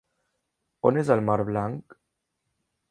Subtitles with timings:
[0.91, 1.99] On és el mar Blanc?